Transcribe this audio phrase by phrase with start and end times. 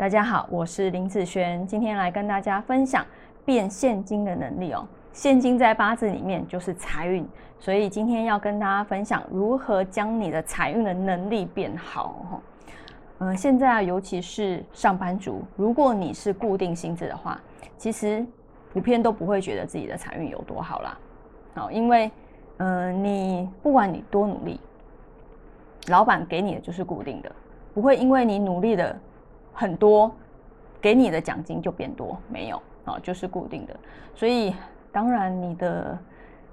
[0.00, 3.04] 大家好，我是林子璇，今天来跟大家分享
[3.44, 4.88] 变现金的能力哦。
[5.12, 12.40] 现金在八字里面就是财运，所以今天要跟大家分享如何将你的财运的能力变好哈。
[13.18, 17.38] 嗯，现在啊，尤其是上班族，如果你是固定薪资的话，
[17.76, 18.24] 其实
[18.72, 20.98] 普遍都不会觉得自己的财运有多好啦。
[21.54, 22.10] 好，因为
[22.56, 24.58] 嗯，你不管你多努力，
[25.88, 27.30] 老板给你的就是固定的。
[27.74, 28.98] 不会因为你努力的
[29.52, 30.10] 很多，
[30.80, 33.76] 给你的奖金就变多，没有啊，就是固定的。
[34.14, 34.54] 所以
[34.92, 35.98] 当然你的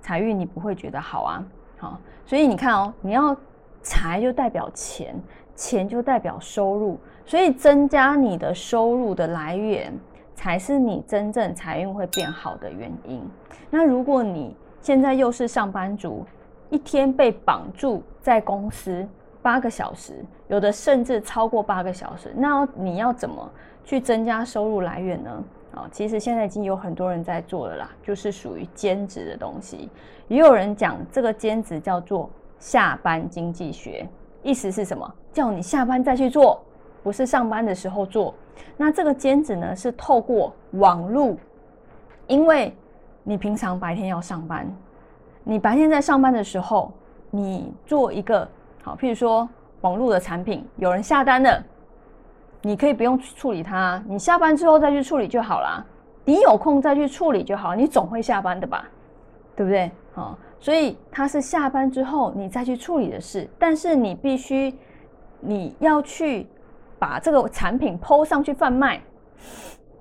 [0.00, 1.44] 财运你不会觉得好啊，
[1.78, 3.36] 好，所以你看哦，你要
[3.82, 5.14] 财就代表钱，
[5.54, 9.92] 钱就代表收入，所以增加你的收入的来源，
[10.34, 13.22] 才是你真正财运会变好的原因。
[13.70, 16.24] 那如果你现在又是上班族，
[16.70, 19.06] 一天被绑住在公司。
[19.46, 20.12] 八个小时，
[20.48, 23.48] 有的甚至超过八个小时，那你要怎么
[23.84, 25.44] 去增加收入来源呢？
[25.72, 29.88] 啊，其实现在已经有很多人在做了啦，就是属于兼职的东西。
[30.26, 34.08] 也有人讲这个兼职叫做下班经济学，
[34.42, 35.14] 意思是什么？
[35.32, 36.60] 叫你下班再去做，
[37.04, 38.34] 不是上班的时候做。
[38.76, 41.36] 那这个兼职呢，是透过网络，
[42.26, 42.74] 因为
[43.22, 44.68] 你平常白天要上班，
[45.44, 46.92] 你白天在上班的时候，
[47.30, 48.48] 你做一个。
[48.86, 49.48] 好，譬如说
[49.80, 51.60] 网络的产品有人下单了，
[52.62, 55.84] 你可以不用处理它，你下班之后再去处理就好啦。
[56.24, 58.88] 你有空再去处理就好，你总会下班的吧？
[59.56, 59.90] 对不对？
[60.14, 64.72] 好，所以它是下班之后你再去处理的事，但是你必须
[65.40, 66.46] 你要去
[66.96, 69.00] 把这个产品抛上去贩卖，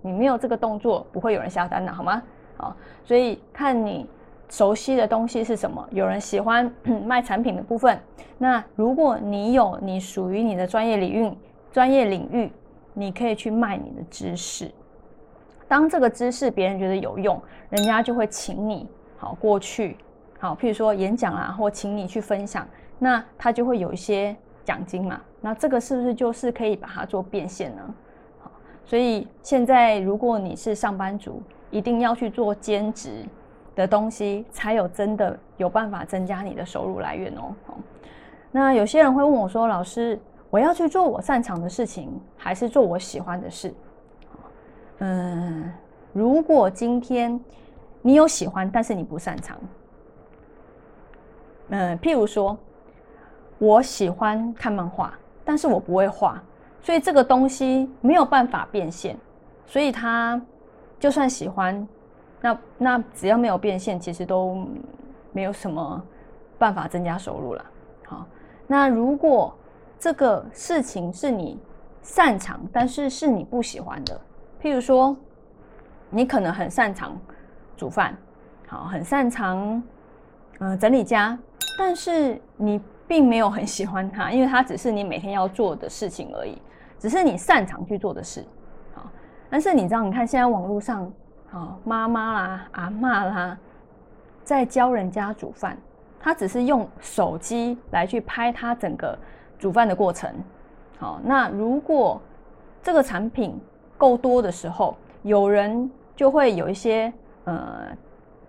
[0.00, 2.22] 你没有这个动作，不会有人下单的，好吗？
[2.56, 4.08] 好，所以看你。
[4.50, 5.86] 熟悉的东西是什么？
[5.92, 6.70] 有人喜欢
[7.06, 7.98] 卖产品的部分。
[8.36, 11.32] 那如果你有你属于你的专业领域，
[11.72, 12.50] 专业领域，
[12.92, 14.70] 你可以去卖你的知识。
[15.68, 19.96] 当这个知识别人觉得有用，人家就会请你好过去，
[20.40, 22.66] 好，譬如说演讲啊，或请你去分享，
[22.98, 25.20] 那他就会有一些奖金嘛。
[25.40, 27.94] 那这个是不是就是可以把它做变现呢？
[28.40, 28.50] 好，
[28.84, 33.24] 所以现在如果你是上班族，一定要去做兼职。
[33.80, 37.54] 的东西才有真的有办法增加你的收入来源哦。
[38.52, 40.20] 那有些人会问我说：“老师，
[40.50, 43.72] 我要去做我擅长的事情，还是做我喜欢的事？”
[45.00, 45.72] 嗯，
[46.12, 47.40] 如果今天
[48.02, 49.56] 你有喜欢，但是你不擅长，
[51.68, 52.58] 嗯，譬如说，
[53.56, 56.42] 我喜欢看漫画，但是我不会画，
[56.82, 59.16] 所以这个东西没有办法变现，
[59.64, 60.38] 所以他
[60.98, 61.88] 就算喜欢。
[62.42, 64.66] 那那只要没有变现，其实都
[65.32, 66.02] 没有什么
[66.58, 67.64] 办法增加收入了。
[68.06, 68.26] 好，
[68.66, 69.54] 那如果
[69.98, 71.58] 这个事情是你
[72.02, 74.18] 擅长，但是是你不喜欢的，
[74.60, 75.14] 譬如说
[76.08, 77.14] 你可能很擅长
[77.76, 78.16] 煮饭，
[78.66, 79.82] 好，很擅长
[80.60, 81.38] 嗯整理家，
[81.78, 86.56] 但是你并没有很喜欢它，因为它只是你每天要做的事情而已，
[86.98, 88.42] 只是你擅长去做的事。
[88.94, 89.10] 好，
[89.50, 91.12] 但是你知道，你看现在网络上。
[91.52, 93.58] 哦，妈妈啦、阿妈啦，
[94.44, 95.76] 在教人家煮饭，
[96.20, 99.18] 他只是用手机来去拍他整个
[99.58, 100.32] 煮饭的过程。
[100.98, 102.20] 好，那如果
[102.82, 103.60] 这个产品
[103.98, 107.12] 够多的时候，有人就会有一些
[107.44, 107.88] 呃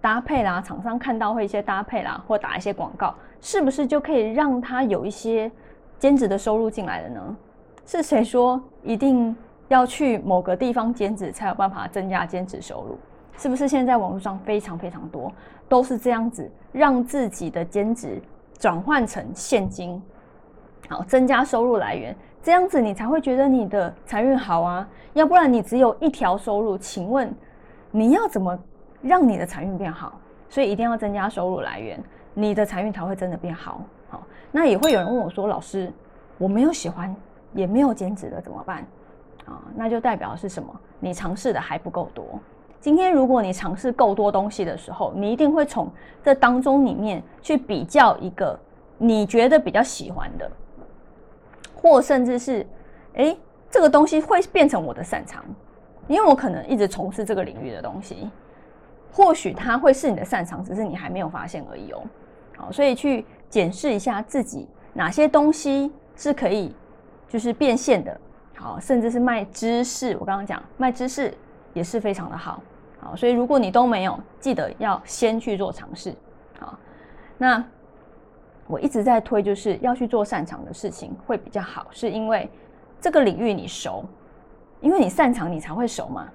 [0.00, 5.50] 搭配啦，厂商看到会一些搭配啦，或打一些广告，是不是就可以让他有一些
[5.98, 7.36] 兼职的收入进来了呢？
[7.84, 9.36] 是谁说一定？
[9.68, 12.98] 要去某个地方兼职才有办法增加兼职收入，
[13.36, 13.66] 是不是？
[13.66, 15.32] 现在网络上非常非常多
[15.68, 18.20] 都是这样子，让自己的兼职
[18.58, 20.00] 转换成现金，
[20.88, 24.88] 好增加收入来源，这样子你才会觉得你的财运好啊。
[25.14, 27.32] 要不然你只有一条收入，请问
[27.90, 28.58] 你要怎么
[29.02, 30.20] 让你的财运变好？
[30.48, 32.00] 所以一定要增加收入来源，
[32.34, 33.80] 你的财运才会真的变好。
[34.08, 35.92] 好，那也会有人问我说：“老师，
[36.38, 37.14] 我没有喜欢，
[37.52, 38.86] 也没有兼职的，怎么办？”
[39.46, 40.68] 啊，那就代表是什么？
[41.00, 42.24] 你尝试的还不够多。
[42.80, 45.90] 今天如果你尝试够多东西的时候，你一定会从
[46.22, 48.58] 这当中里面去比较一个
[48.98, 50.50] 你觉得比较喜欢的，
[51.74, 52.66] 或甚至是，
[53.14, 53.36] 哎，
[53.70, 55.44] 这个东西会变成我的擅长，
[56.06, 58.30] 因为我可能一直从事这个领域的东西，
[59.12, 62.02] 或许它会是你的擅长，只是你还没有发现而已哦。
[62.56, 66.74] 好，所以去检视一下自己哪些东西是可以
[67.28, 68.20] 就是变现的。
[68.56, 71.32] 好，甚至是卖知识，我刚刚讲卖知识
[71.74, 72.62] 也是非常的好，
[72.98, 76.14] 好，所以如果你都没有，记得要先去做尝试，
[76.58, 76.78] 好，
[77.36, 77.62] 那
[78.66, 82.50] 我一直在推，就是要去做擅长的事情会比较好，是因为
[83.00, 84.04] 这个领域你熟，
[84.80, 86.28] 因为你擅长，你才会熟嘛，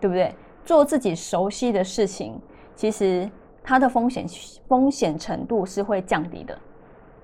[0.00, 0.34] 对不对？
[0.64, 2.38] 做自己熟悉的事情，
[2.74, 3.30] 其实
[3.62, 4.26] 它的风险
[4.66, 6.58] 风险程度是会降低的。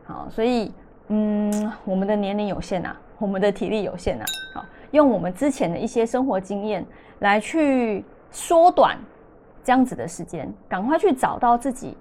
[0.07, 0.73] 好，所以
[1.09, 4.25] 嗯，我们的年龄有限呐，我们的体力有限呐，
[4.55, 6.85] 好，用我们之前的一些生活经验
[7.21, 8.99] 来去缩短
[9.63, 11.97] 这样子的时间，赶快去找到自己，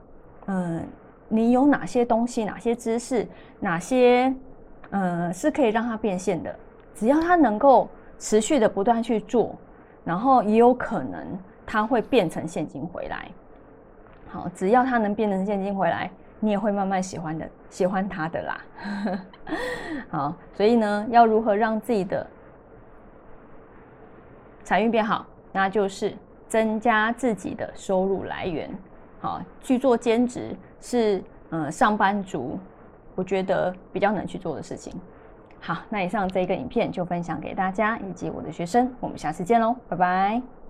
[0.47, 0.85] 嗯，
[1.27, 3.27] 你有哪些东西，哪些知识，
[3.59, 4.33] 哪些
[4.91, 6.55] 嗯是可以让它变现的，
[6.95, 7.89] 只要它能够。
[8.19, 9.53] 持续的不断去做，
[10.05, 13.27] 然后也有可能它会变成现金回来。
[14.29, 16.09] 好，只要它能变成现金回来，
[16.43, 18.61] 你也会慢慢喜欢的，喜欢他的啦。
[20.11, 22.27] 好，所以呢，要如何让自己的
[24.61, 25.25] 财运变好？
[25.53, 26.13] 那就是
[26.49, 28.69] 增加自己的收入来源。
[29.21, 32.59] 好，去做兼职是嗯上班族，
[33.15, 34.93] 我觉得比较能去做的事情。
[35.61, 40.62] 好，那以上这个影片就分享给大家以及我的学生，我们下次见喽，拜拜。